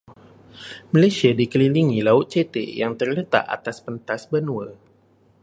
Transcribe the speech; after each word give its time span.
Malaysia 0.97 1.29
dikelilingi 1.39 1.99
laut 2.07 2.27
cetek 2.33 2.65
yang 2.81 2.93
terletak 2.99 3.45
atas 3.55 3.77
pentas 3.85 4.21
benua. 4.31 4.67